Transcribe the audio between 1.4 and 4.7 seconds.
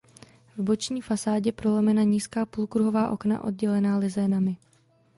prolomena nízká půlkruhová okna oddělená lizénami.